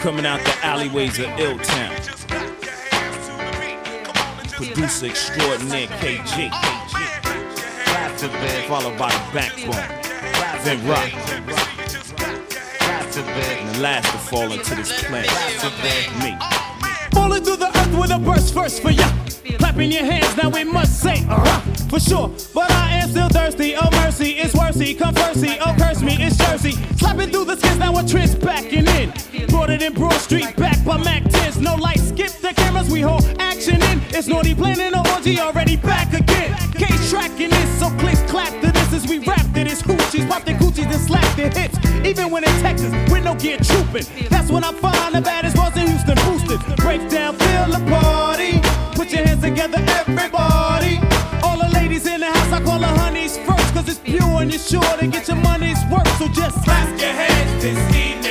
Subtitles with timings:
[0.00, 1.94] Coming out the alleyways of Ill Town.
[4.52, 6.50] Producer extraordinaire Kay Gee.
[8.68, 9.88] Followed by the backbone.
[10.64, 11.12] Then rock.
[13.16, 15.30] And the last to fall into this planet.
[16.22, 16.65] Me.
[17.46, 19.08] Through the earth with a burst first for ya.
[19.58, 22.28] Clapping your hands, now we must say, uh for sure.
[22.52, 23.76] But I am still thirsty.
[23.76, 24.94] Oh, mercy, it's worthy.
[24.94, 25.56] Come firsty.
[25.64, 26.72] Oh, curse me, it's Jersey.
[26.96, 29.12] Slapping through the skins, now a trend's backing in.
[29.44, 31.60] Brought it in Broad Street, back by Mac 10s.
[31.60, 34.00] No light, skip the cameras, we hold action in.
[34.08, 36.54] It's naughty planning an orgy, already back again.
[36.72, 39.82] Case tracking this, so click clap to this as we rap to this.
[39.82, 41.78] Hoochies, pop their coochies and slap their hips.
[42.04, 44.06] Even when in Texas, with no gear trooping.
[44.28, 46.60] That's when I find the baddest ones in Houston boosted.
[46.76, 48.60] Break down, feel the party.
[48.94, 50.98] Put your hands together, everybody.
[51.42, 54.50] All the ladies in the house, I call the honeys first, cause it's pure and
[54.50, 56.08] you're sure to get your money's worth.
[56.18, 58.25] So just clap your hands this evening.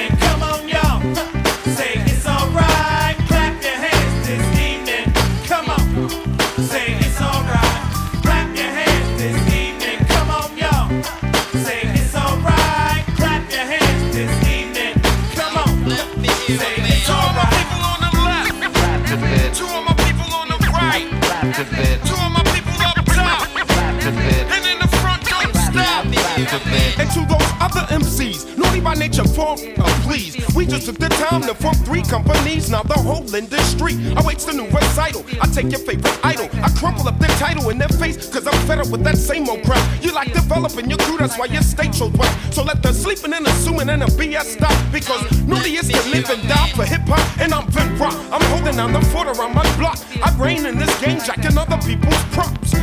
[29.05, 30.34] Nature, form, uh, please.
[30.55, 34.53] We just took the time to form three companies, now the whole industry awaits the
[34.53, 35.23] new recital.
[35.39, 38.59] I take your favorite idol, I crumple up their title in their face, cause I'm
[38.65, 39.77] fed up with that same old crap.
[40.03, 42.35] You like developing your crew, that's why your state so whack.
[42.51, 46.27] So let the sleeping and assuming and the BS stop, because naughty is to live
[46.31, 48.15] and die for hip hop, and I'm Vin Rock.
[48.31, 49.99] I'm holding down the fort around my block.
[50.23, 52.73] I reign in this game, jacking other people's props.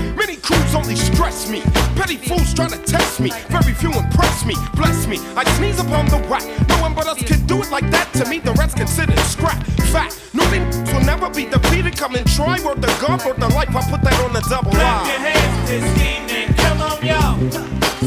[0.42, 1.60] Many crews only stress me.
[1.94, 3.30] Petty fools try to test me.
[3.48, 4.54] Very few impress me.
[4.74, 5.18] Bless me.
[5.36, 6.42] I sneeze upon the whack.
[6.68, 8.12] No one but us can do it like that.
[8.14, 9.64] To me, the rest considered scrap.
[9.92, 10.18] Fact.
[10.34, 11.96] No things will never be defeated.
[11.96, 12.58] Come and try.
[12.64, 13.74] Word the gun word the life.
[13.74, 16.54] I put that on the double Clap your hands this evening.
[16.56, 17.38] Come on, y'all.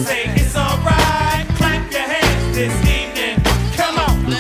[0.04, 1.48] Say it's alright.
[1.56, 3.40] Clap your hands this evening.
[3.76, 4.32] Come on.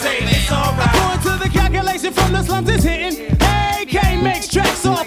[0.00, 0.94] Say it's alright.
[0.94, 3.36] According to the calculation from the slums, it's hitting.
[3.40, 5.04] AK makes tracks all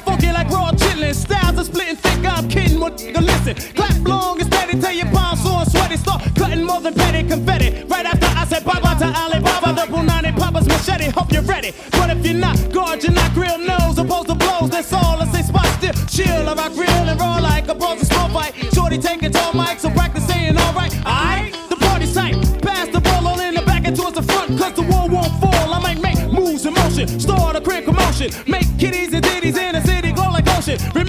[3.06, 3.56] Nigga listen?
[3.76, 5.98] Clap long and steady till your palms sore and sweaty.
[5.98, 7.84] Start cutting more than petty confetti.
[7.86, 11.10] Right after I said bye bye to Alibaba, the Punani Papa's machete.
[11.12, 11.74] Hope you're ready.
[11.92, 13.98] But if you're not, guard your not grill nose.
[13.98, 15.22] Opposed to blows, that's all.
[15.22, 15.94] I say spot still.
[16.08, 18.54] Chill, I rock real and raw like a bronze small fight.
[18.74, 20.94] Shorty taking tall mics, so practice saying alright.
[21.06, 22.36] Alright, the party's tight.
[22.62, 25.34] Pass the ball on in the back and towards the front, cause the wall won't
[25.42, 25.74] fall.
[25.74, 28.32] I might make moves in motion, start a quick commotion.
[28.48, 30.78] Make kitties and ditties in the city glow like ocean.
[30.94, 31.09] Remember,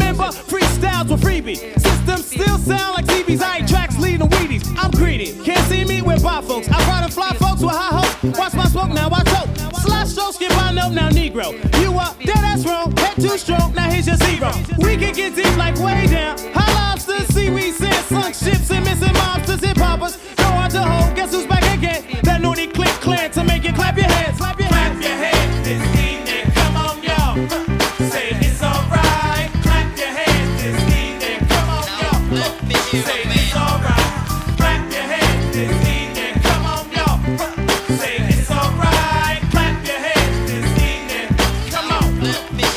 [2.61, 3.43] sound like TVs.
[3.43, 4.65] I ain't tracks leading Wheaties.
[4.79, 5.33] I'm greedy.
[5.45, 6.69] Can't see me with by folks.
[6.69, 8.39] I ride and fly folks with high hopes.
[8.39, 9.49] Watch my smoke, now I choke.
[9.83, 11.53] Slash stroke, skip, I know now Negro.
[11.83, 12.97] You up, dead ass wrong.
[12.97, 14.53] Head too strong, now here's your zero.
[14.79, 16.39] We can get deep like way down.
[16.53, 20.17] High lobsters, seaweed, sand, sunk ships, and missing mobsters, hip poppers.
[20.37, 22.05] Go out to hold, guess who's back again?
[22.23, 22.90] That naughty click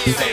[0.05, 0.32] Say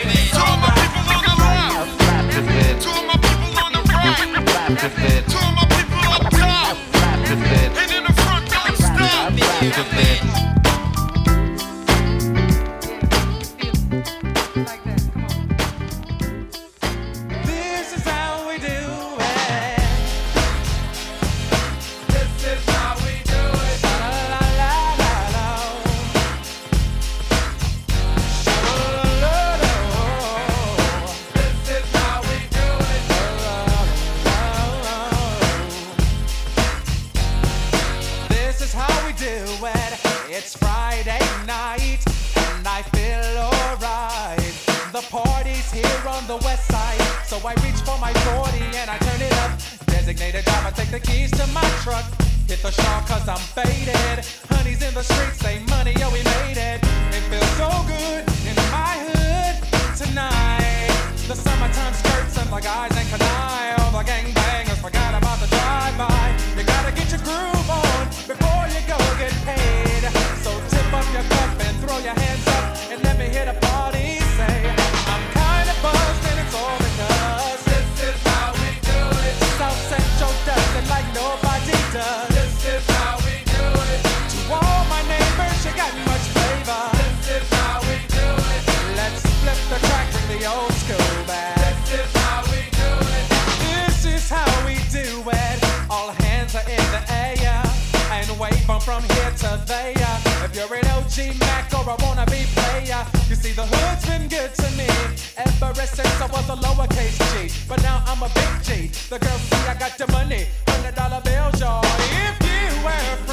[106.80, 107.52] lowercase g.
[107.68, 108.88] But now I'm a big G.
[109.08, 111.84] The girls see I got the money, hundred dollar bills, y'all.
[111.84, 113.29] If you were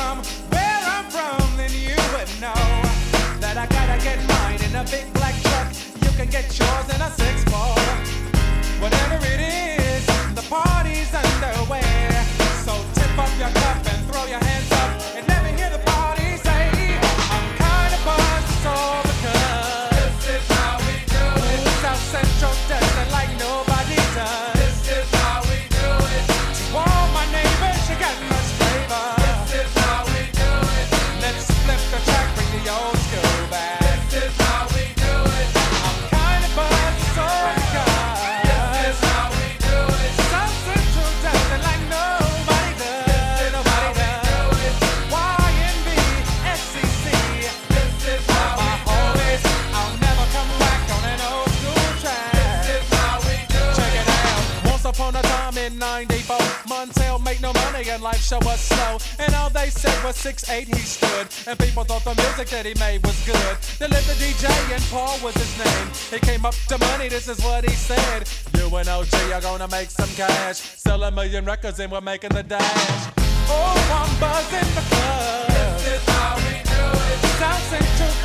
[57.48, 58.98] no money and life show us slow.
[59.20, 61.28] And all they said was six eight he stood.
[61.48, 63.56] And people thought the music that he made was good.
[63.80, 65.88] They lived the DJ and Paul was his name.
[66.12, 68.28] He came up to money, this is what he said.
[68.58, 70.58] You and OG are gonna make some cash.
[70.58, 73.14] Sell a million records and we're making the dash.
[73.50, 75.48] Oh, I'm buzzing the club.
[75.78, 77.20] This is how we do it.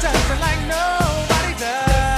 [0.03, 2.12] South like nobody does.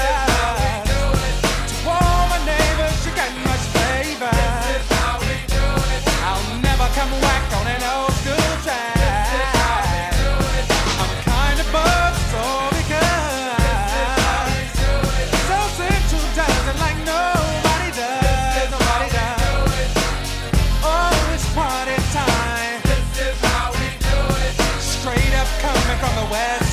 [25.60, 26.63] coming from the west.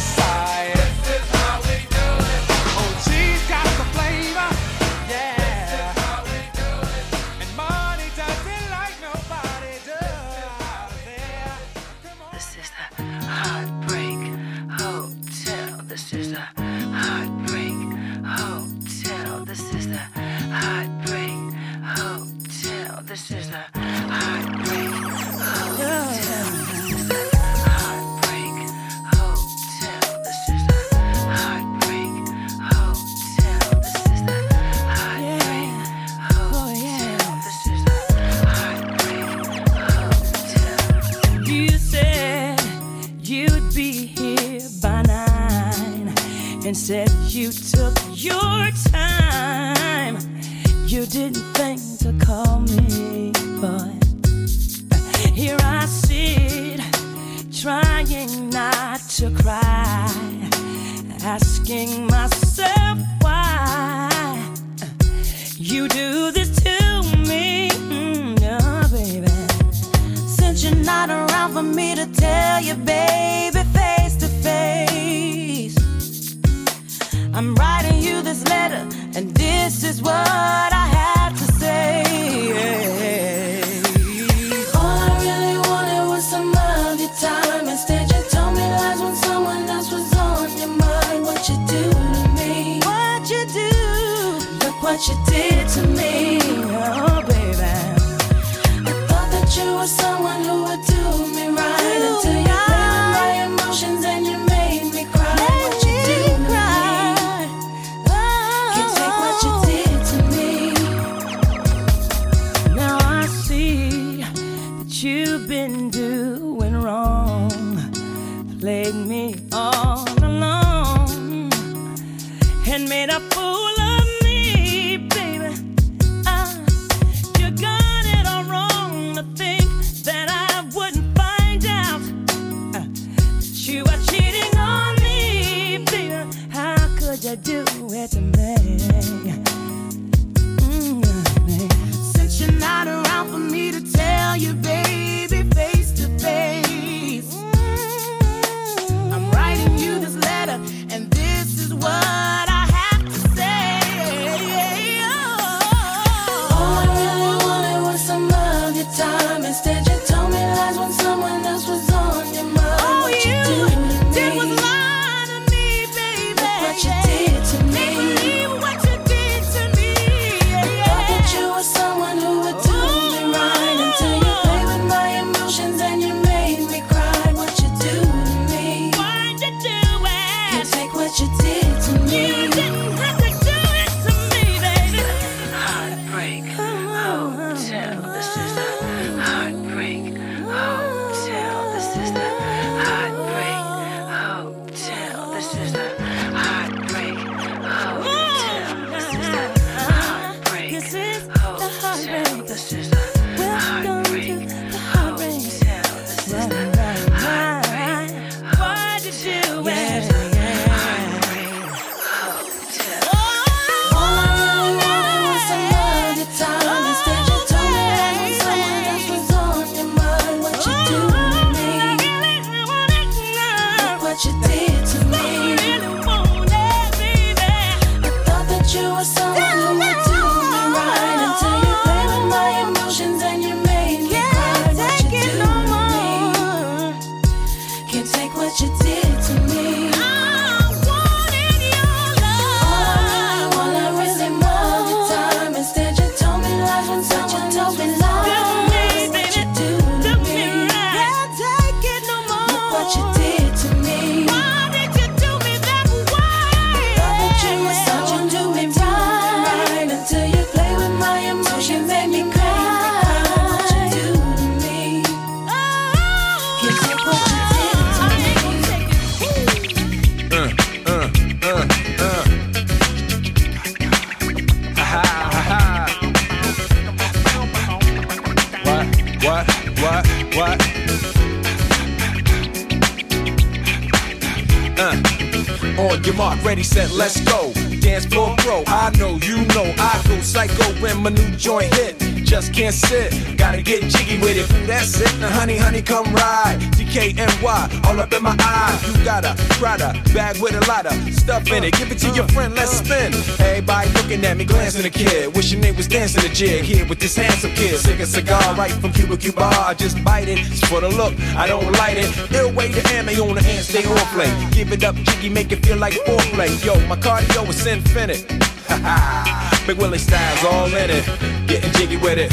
[304.41, 305.35] Me, glancing a kid.
[305.35, 307.77] Wishing they was dancing a jig here with this handsome kid.
[307.77, 309.43] Sick a cigar right from Cuba Cuba.
[309.43, 310.39] I just bite it.
[310.39, 312.09] It's for the look, I don't light it.
[312.33, 314.31] Ill way to ammo on the hand, stay on play.
[314.51, 316.49] Give it up, jiggy, make it feel like foreplay.
[316.65, 318.25] Yo, my cardio is infinite.
[318.67, 321.05] Ha ha, Big Willie styles all in it.
[321.47, 322.31] Getting jiggy with it.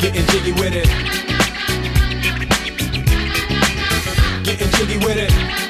[0.00, 0.88] Getting jiggy with it.
[4.44, 5.69] Getting jiggy with it.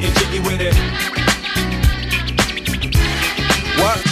[0.00, 0.74] Getting jiggy with it.
[3.80, 4.07] What?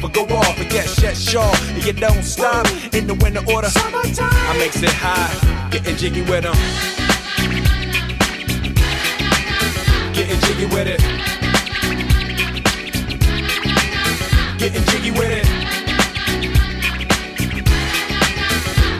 [0.00, 1.52] but go off and get shut shaw.
[1.74, 3.68] And you don't stop in the winter order.
[3.74, 5.32] I makes it high,
[5.70, 6.56] getting jiggy with them.
[10.12, 11.00] Getting jiggy with it.
[14.58, 15.46] Getting jiggy with it.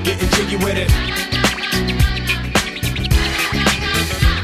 [0.05, 1.26] Getting jiggy with it.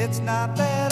[0.00, 0.87] It's not that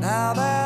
[0.00, 0.57] Now that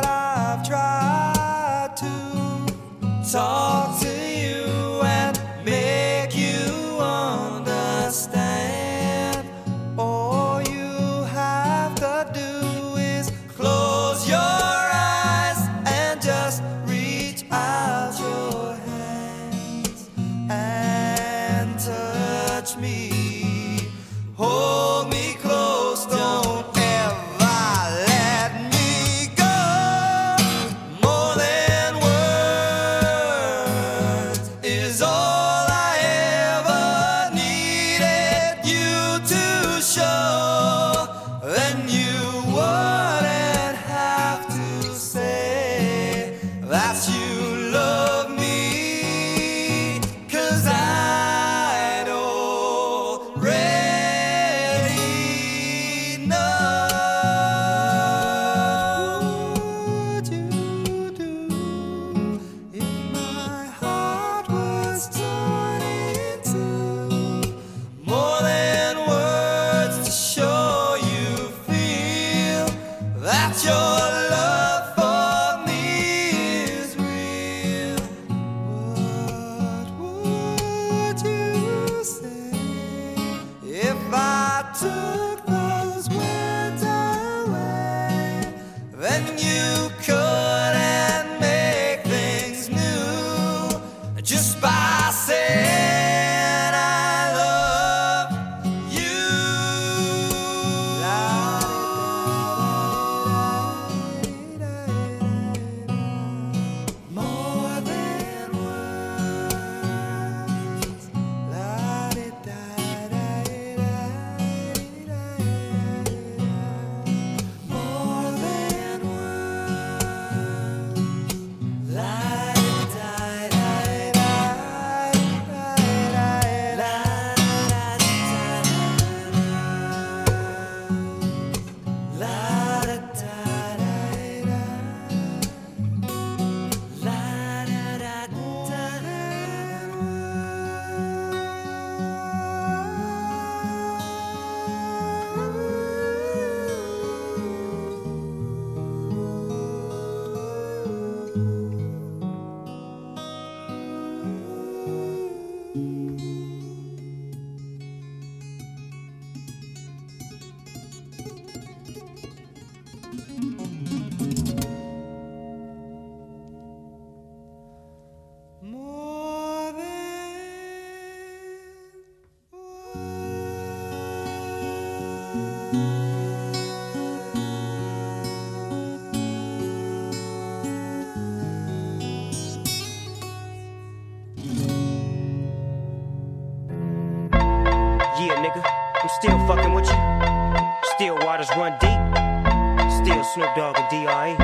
[191.43, 193.03] waters run deep.
[193.03, 194.35] Still Snoop Dogg and D.R.E.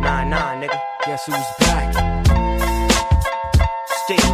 [0.00, 0.78] Nah, nah, nigga.
[1.06, 1.92] Guess who's back?
[4.04, 4.30] Still.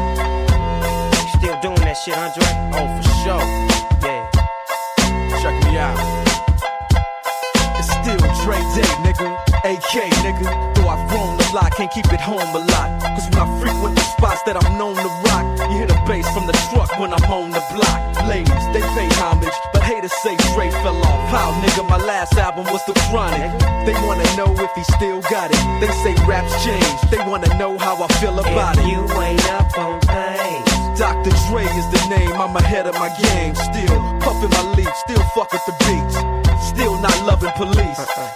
[1.37, 2.47] Still doing that shit, Andre?
[2.73, 3.45] Oh, for sure.
[4.03, 4.31] Yeah.
[5.43, 5.99] Check me out.
[7.79, 9.37] It's still Dre Day, nigga.
[9.65, 10.75] AK, nigga.
[10.75, 13.03] Though I've grown a lot, can't keep it home a lot.
[13.03, 16.29] Cause when I frequent the spots that I'm known to rock, you hear the bass
[16.33, 18.16] from the truck when I'm on the block.
[20.07, 21.31] But haters say Dre fell off.
[21.31, 23.51] How, nigga, my last album was The Chronic.
[23.87, 25.81] They wanna know if he still got it.
[25.81, 27.11] They say raps change.
[27.11, 28.87] They wanna know how I feel about it.
[28.87, 30.99] You ain't up on things.
[30.99, 31.31] Dr.
[31.49, 33.55] Dre is the name, I'm ahead of my game.
[33.55, 36.17] Still puffin' my leaf, still fuck with the beats.
[36.69, 38.33] Still not loving police.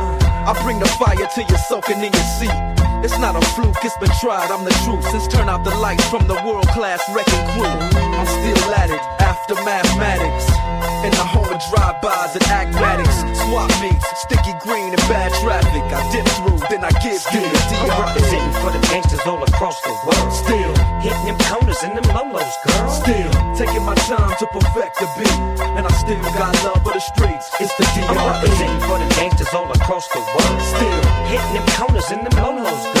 [0.41, 2.57] I bring the fire till you're soaking in your seat.
[3.05, 5.05] It's not a fluke, it's been tried, I'm the truth.
[5.09, 9.01] Since turn out the lights from the world class Wreckin' Cru, I'm still at it
[9.21, 10.49] after mathematics.
[11.05, 15.85] In the home of drive-bys and acmatics, swap meets, sticky green and bad traffic.
[15.93, 19.41] I dip through, then I give Still, through the I'm representing for the gangsters all
[19.41, 20.29] across the world.
[20.33, 22.89] Still hitting them corners and them lolos, girl.
[22.89, 25.37] Still taking my time to perfect the beat,
[25.77, 27.49] and I still got love for the streets.
[27.61, 28.25] It's the I'm D.R.E.
[28.25, 30.61] representing for the gangsters all across the world.
[30.61, 33.00] Still hitting them corners and them lolos,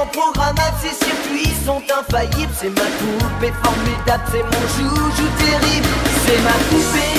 [0.00, 2.52] entièrement programmable, ses circuits sont infaillibles.
[2.58, 5.88] C'est ma poupée formidable, c'est mon joujou terrible.
[6.24, 7.16] C'est ma poupée,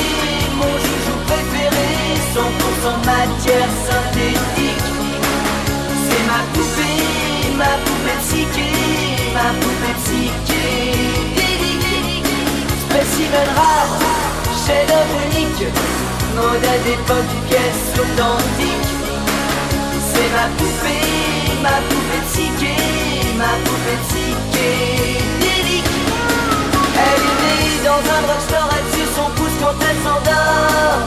[0.55, 1.89] mon joujou préféré,
[2.33, 2.41] 100%
[3.05, 4.87] matière synthétique.
[6.07, 8.69] C'est ma poupée, ma poupée psyché,
[9.33, 11.05] ma poupée psychédélique.
[12.89, 13.95] Spécimen rare,
[14.65, 15.63] chef-d'œuvre unique,
[16.35, 18.90] mode à d'époque, pièce authentique.
[20.33, 22.75] Ma poupée, ma poupée psyché,
[23.37, 25.91] ma poupée psychédélique.
[26.95, 31.03] Elle est née dans un drugstore, elle suit son pouce quand elle s'endort.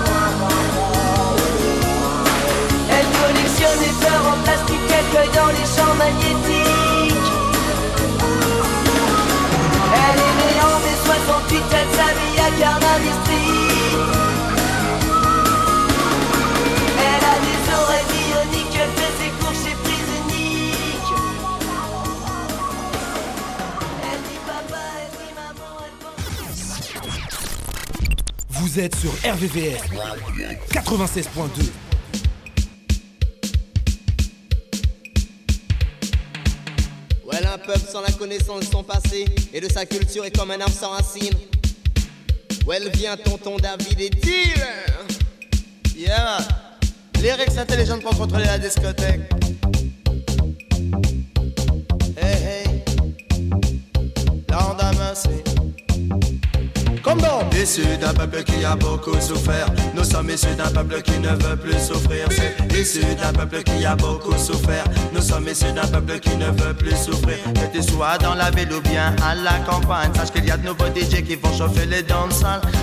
[2.91, 7.33] Elle collectionne les fleurs en plastique qu'elle cueille dans les champs magnétiques.
[10.05, 14.24] Elle est née en mai 68, elle s'habille à Carnaby Street.
[28.57, 29.81] Vous êtes sur RVVS
[30.71, 31.65] 96.2.
[37.27, 40.53] Well, un peuple sans la connaissance de son passé et de sa culture est comme
[40.53, 41.37] un arbre sans racines.
[42.65, 44.65] Well, viens tonton David et deal
[45.97, 46.39] Yeah,
[47.21, 49.44] lyrics intelligents pour contrôler la discothèque.
[57.65, 59.67] Issus d'un peuple qui a beaucoup souffert.
[59.95, 62.29] Nous sommes issus d'un peuple qui ne veut plus souffrir.
[62.85, 64.85] C'est d'un peuple qui a beaucoup souffert.
[65.15, 67.39] Nous sommes issus d'un peuple qui ne veut plus souffrir.
[67.55, 70.59] Que tu sois dans la ville ou bien à la campagne, sache qu'il y a
[70.59, 72.43] de nouveaux DJ qui vont chauffer les danses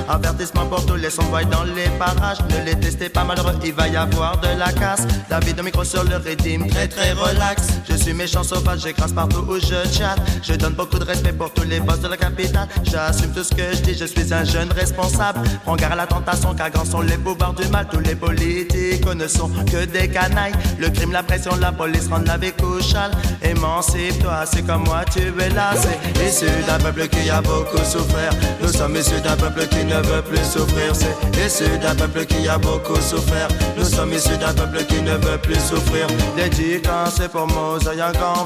[0.10, 2.40] Avertissement pour tous les sonboys dans les parages.
[2.50, 5.06] Ne les testez pas malheureux, il va y avoir de la casse.
[5.30, 7.68] David au micro sur le rythme, très très relax.
[7.88, 10.20] Je suis méchant sauvage, j'écrase partout où je chatte.
[10.42, 12.68] Je donne beaucoup de respect pour tous les boss de la capitale.
[12.84, 15.42] J'assume tout ce que je dis, je suis un jeune responsable.
[15.64, 17.88] Prends garde à la tentation, car grands sont les pouvoirs du mal.
[17.92, 20.54] Tous les politiques ne sont que des canailles.
[20.80, 23.12] Le crime, la pression, la police rendent la vie couchale.
[23.42, 25.72] Émancipe-toi, c'est comme moi, tu es là.
[25.76, 28.34] C'est issu d'un peuple qui a beaucoup souffert.
[28.62, 30.94] Nous sommes issus d'un peuple qui ne veut plus souffrir.
[30.94, 33.48] C'est issu d'un peuple qui a beaucoup souffert.
[33.78, 36.08] Nous sommes issus d'un peuple qui ne veut plus souffrir.
[36.36, 38.42] Dédicacé pour Mosaï en.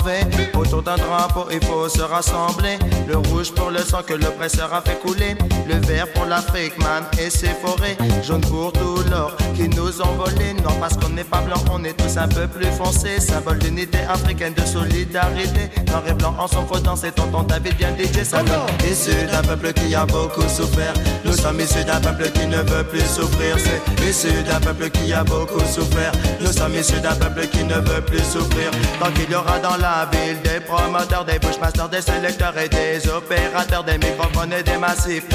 [0.59, 2.77] Autour d'un drapeau, il faut se rassembler.
[3.07, 5.35] Le rouge pour le sang que l'oppresseur a fait couler.
[5.67, 7.98] Le vert pour l'Afrique, man, et ses forêts.
[8.24, 10.54] Jaune pour tout l'or qui nous ont volé.
[10.63, 13.20] Non, parce qu'on n'est pas blanc, on est tous un peu plus foncés.
[13.20, 15.70] Symbole d'unité africaine, de solidarité.
[15.88, 18.24] Noir et blanc en son faudant, c'est tonton David bien DJ.
[18.24, 18.56] Ça donne
[18.89, 20.94] Issu d'un peuple qui a beaucoup souffert.
[21.24, 23.58] Nous sommes issus d'un peuple qui ne veut plus souffrir.
[23.58, 26.12] C'est issu d'un peuple qui a beaucoup souffert.
[26.41, 28.72] Nous sommes issus d'un peuple qui ne veut plus souffrir.
[29.00, 33.08] Tant qu'il y aura dans la ville des promoteurs, des bushmasters, des sélecteurs et des
[33.10, 35.26] opérateurs, des microphones et des massifs,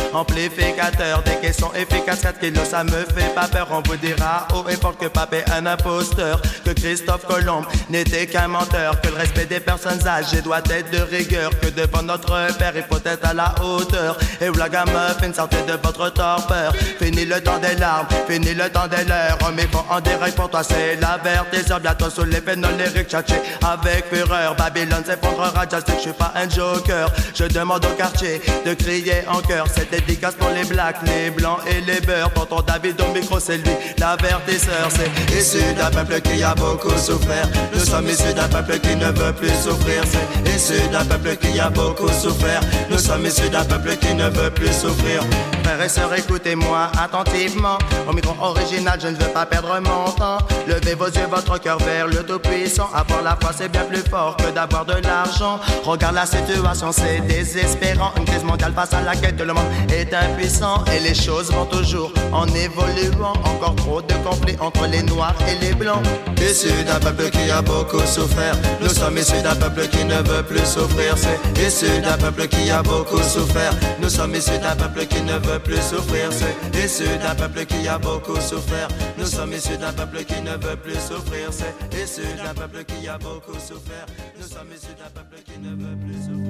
[0.60, 3.68] des caissons efficaces, 4 kilos, ça me fait pas peur.
[3.70, 8.26] On vous dira haut et fort que Pape est un imposteur, que Christophe Colomb n'était
[8.26, 12.56] qu'un menteur, que le respect des personnes âgées doit être de rigueur, que devant notre
[12.58, 14.16] père il faut être à la hauteur.
[14.40, 14.88] Et où la gamme
[15.34, 16.74] sortez de votre torpeur.
[16.98, 19.38] Fini le temps des larmes, fini le temps des leurs.
[19.54, 21.80] Mais bon, en direct pour toi, c'est la vertiseur.
[21.80, 24.54] Bientôt sous les pénols lyriques, avec fureur.
[24.56, 27.10] Babylone s'effondrera, just que je suis pas un joker.
[27.34, 29.66] Je demande au quartier de crier en cœur.
[29.74, 32.32] Cette dédicace pour les blacks, les blancs et les beurs.
[32.32, 34.88] Tonton David au micro, c'est lui, l'avertisseur.
[34.90, 37.48] C'est issu d'un peuple qui a beaucoup souffert.
[37.72, 40.02] Nous sommes issus d'un peuple qui ne veut plus souffrir.
[40.04, 42.60] C'est issu d'un peuple qui a beaucoup souffert.
[42.90, 45.22] Nous sommes issus d'un peuple qui ne veut plus souffrir.
[45.64, 47.78] Frères et sœurs, écoutez-moi attentivement.
[48.08, 50.38] Au micro original, je ne veux pas perdre mon temps.
[50.66, 52.88] Levez vos yeux, votre cœur vers le Tout-Puissant.
[52.94, 55.60] Avoir la foi, c'est bien plus fort que d'avoir de l'argent.
[55.84, 58.12] Regarde la situation, c'est désespérant.
[58.16, 60.10] Une crise mondiale face à laquelle le monde est
[60.42, 63.34] Et les choses vont toujours en évoluant.
[63.44, 66.02] Encore trop de conflits entre les noirs et les blancs.
[66.40, 68.56] Issu d'un peuple qui a beaucoup souffert.
[68.80, 71.14] Nous sommes issus d'un peuple qui ne veut plus souffrir.
[71.18, 73.74] C'est issu d'un peuple qui a beaucoup souffert.
[74.00, 76.30] Nous sommes issus d'un peuple qui ne veut plus souffrir.
[76.30, 78.88] C'est issu d'un peuple qui a beaucoup souffert.
[79.18, 81.50] Nous sommes issus d'un peuple qui ne veut plus souffrir.
[81.50, 84.06] C'est issu d'un peuple qui a beaucoup souffert.
[84.40, 86.40] Nous sommes issus d'un peuple qui ne veut plus souffrir.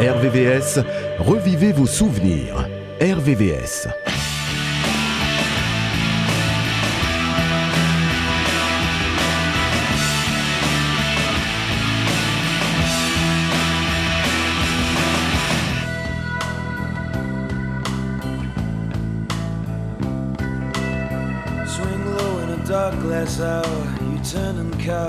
[0.00, 0.80] RVVS,
[1.18, 2.66] revivez vos souvenirs.
[3.00, 3.88] RVVS.
[21.66, 23.64] Swing low in a dark glass hour,
[24.10, 25.08] you turn and cower,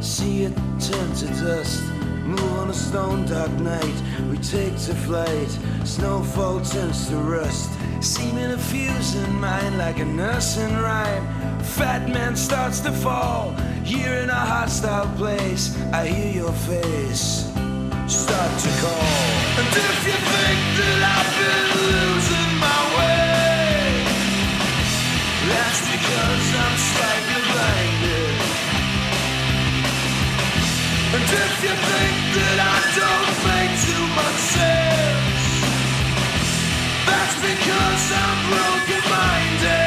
[0.00, 1.93] see it turn to dust.
[2.24, 5.50] Move on a stone dark night, we take to flight.
[5.84, 11.26] Snowfall turns to rust, seeming a fuse in mind like a nursing rhyme.
[11.62, 13.52] Fat man starts to fall,
[13.84, 15.76] here in a hostile place.
[15.92, 17.52] I hear your face
[18.08, 19.24] start to call.
[19.60, 23.24] And if you think that I've been losing my way,
[25.50, 27.23] that's because I'm slightly
[37.44, 39.83] because I'm broken minded.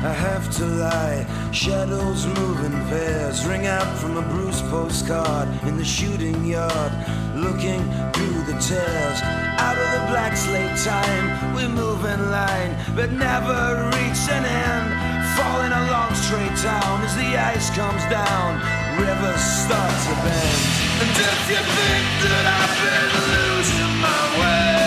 [0.00, 1.26] I have to lie.
[1.50, 3.44] Shadows move in pairs.
[3.44, 6.92] Ring out from a Bruce postcard in the shooting yard.
[7.34, 7.82] Looking
[8.14, 9.18] through the tears.
[9.58, 14.88] Out of the black slate time, we move in line, but never reach an end.
[15.34, 18.62] Falling along straight down as the ice comes down,
[19.02, 20.62] rivers start to bend.
[21.02, 24.77] And if you think that I've been losing my way,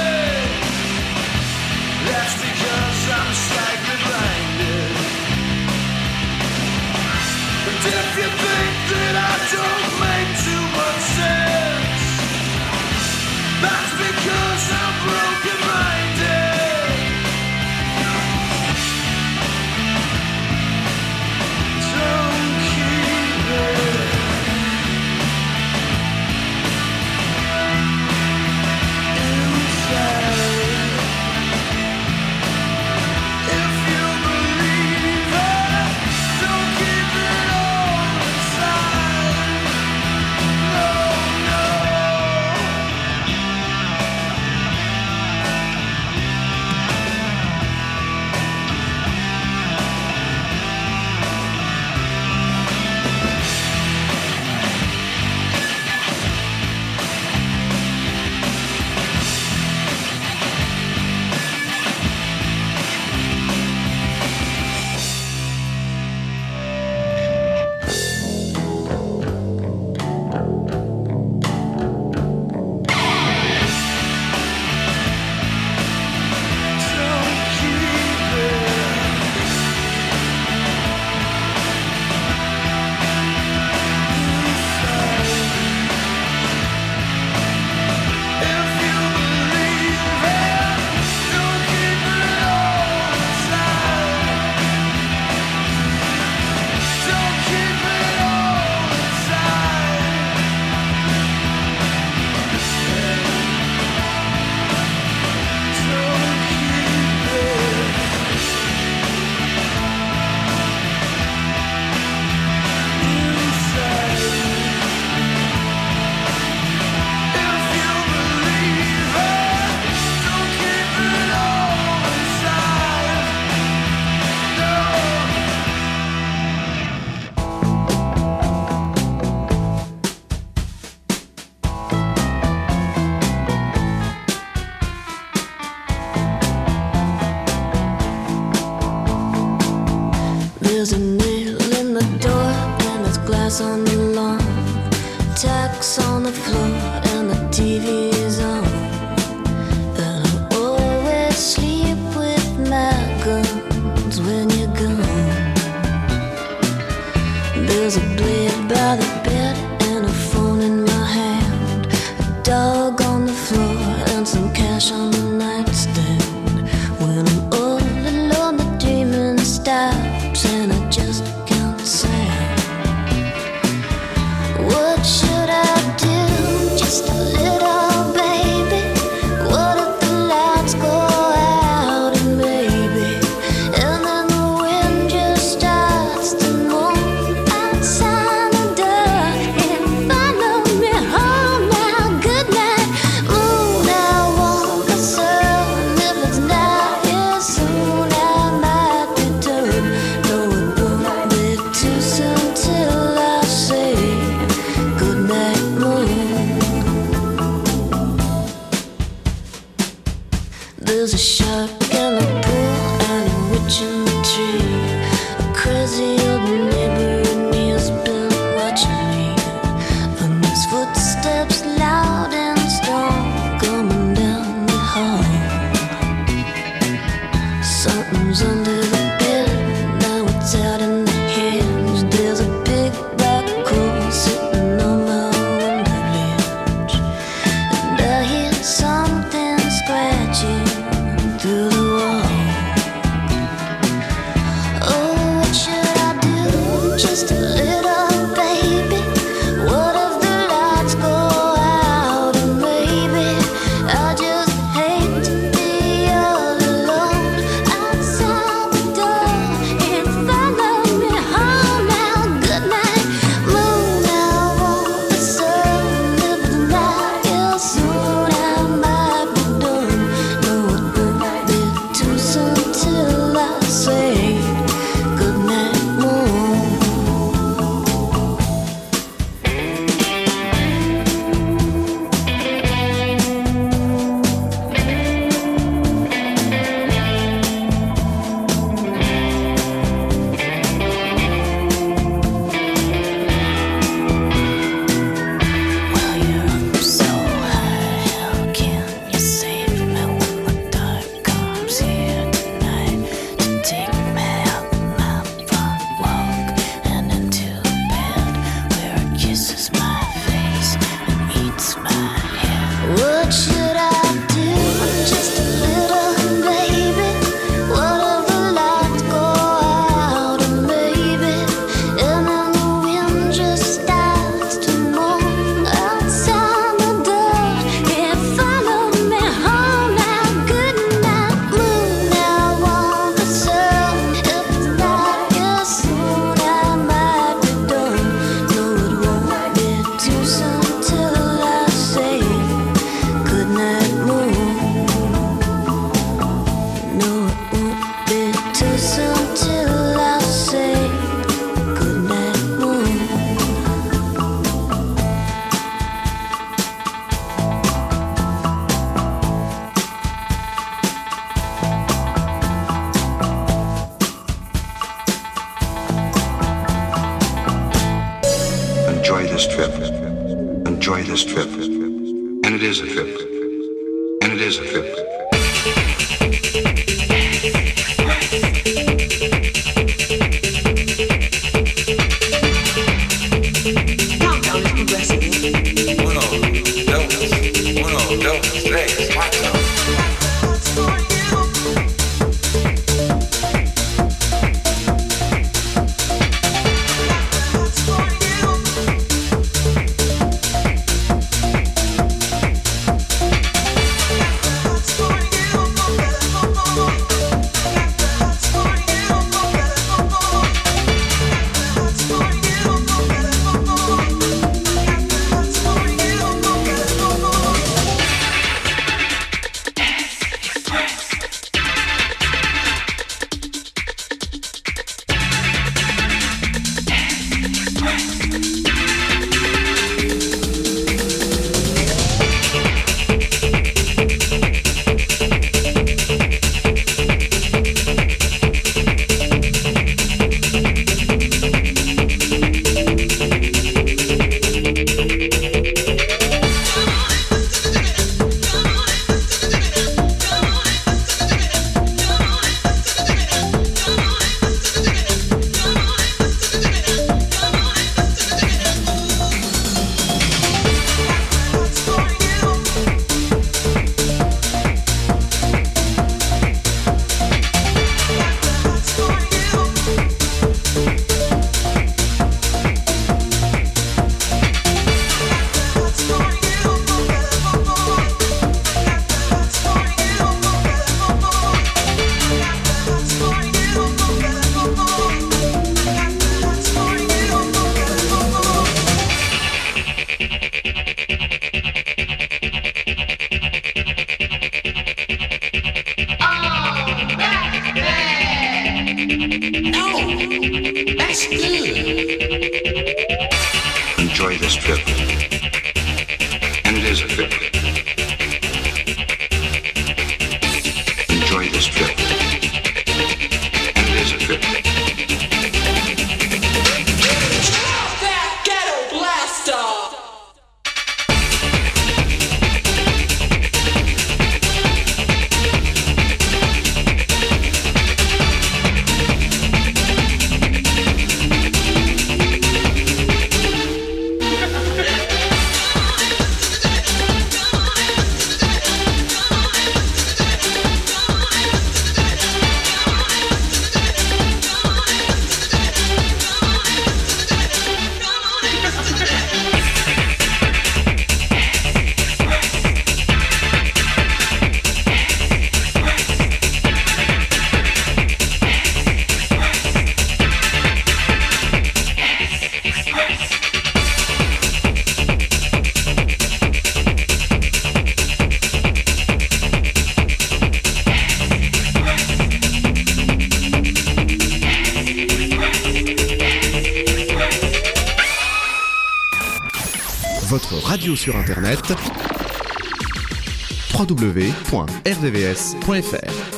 [585.32, 586.31] RDS.fr.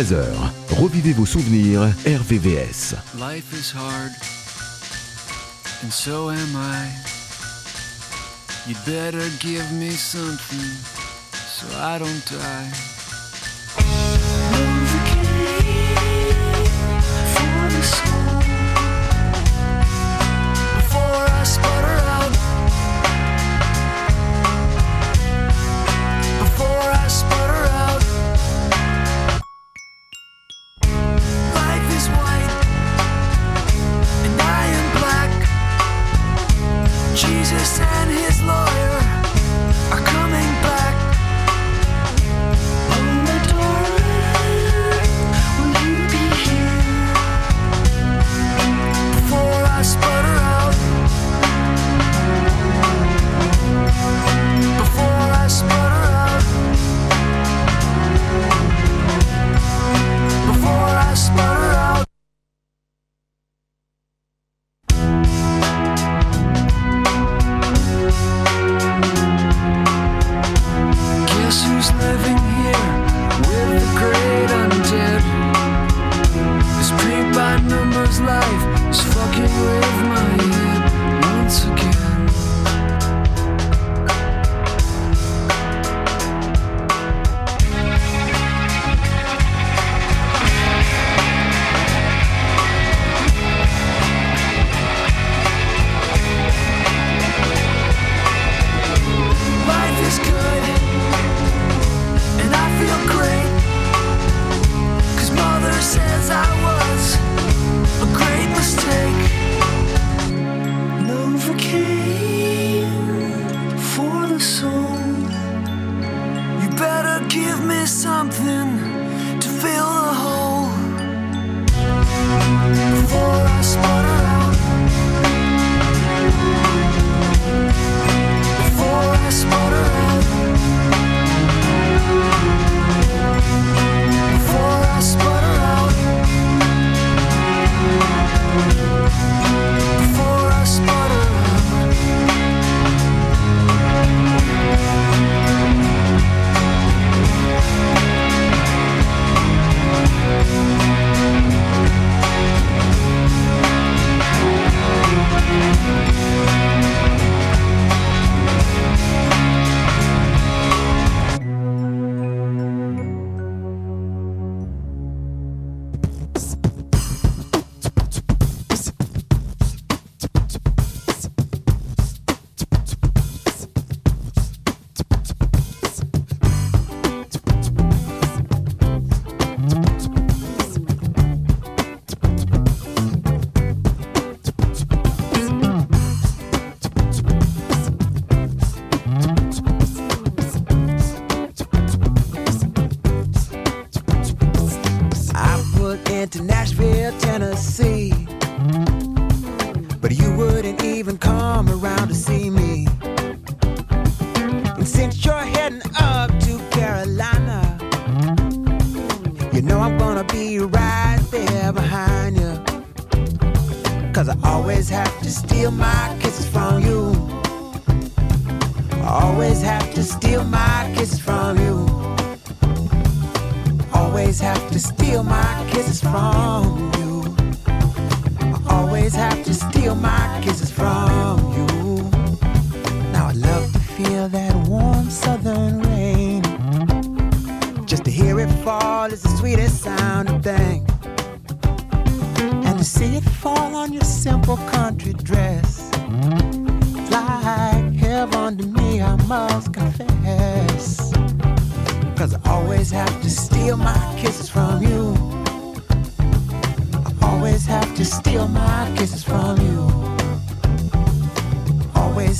[0.00, 0.80] 13h.
[0.80, 2.94] Revivez vos souvenirs RVVS.
[3.18, 4.10] Life is hard,
[5.82, 6.88] and so am I.
[8.66, 10.70] You'd better give me something
[11.34, 12.99] so I don't die.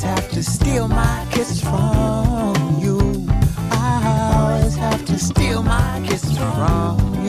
[0.02, 3.26] always have to steal my kiss from you.
[3.70, 7.19] I always have to steal my kiss from you.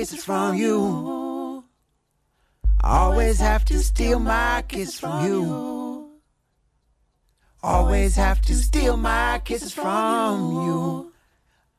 [0.00, 1.62] kisses from you.
[2.82, 5.42] Always have to steal my kisses from you.
[7.62, 11.12] Always have to steal my kisses from you.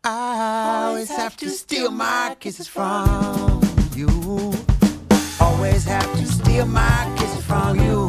[0.04, 3.64] I always have to steal my kisses from
[3.96, 4.54] you.
[5.40, 8.02] Always have to steal my kisses from you.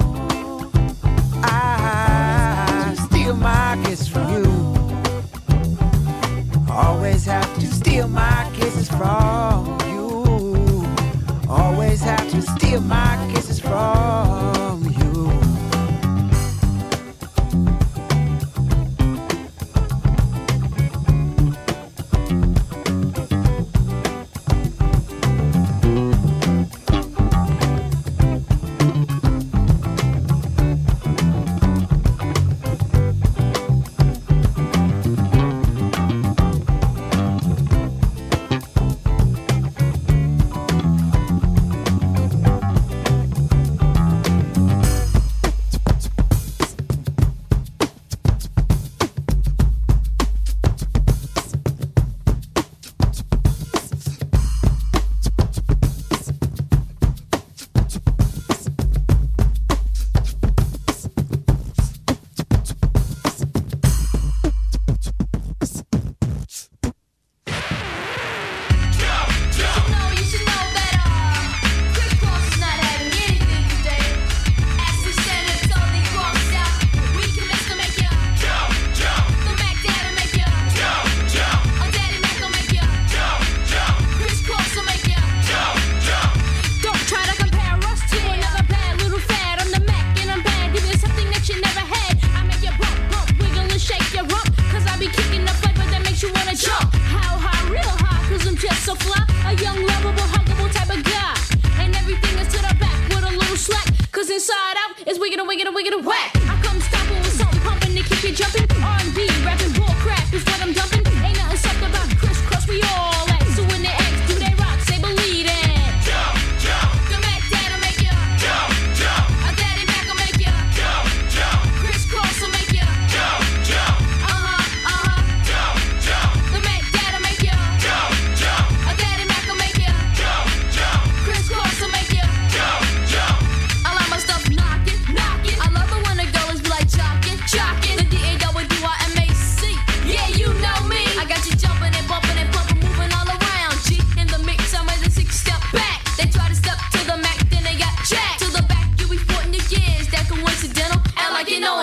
[1.42, 4.44] I steal my kisses from you.
[6.70, 9.81] Always have to steal my kisses from
[12.40, 14.61] Steal my kisses from.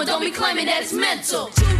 [0.05, 1.78] don't be claiming that it's mental.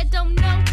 [0.00, 0.69] that don't know.